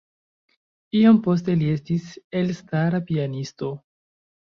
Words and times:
Iom 0.99 1.19
poste 1.27 1.53
li 1.59 1.67
estis 1.73 2.07
elstara 2.39 3.03
pianisto. 3.11 3.71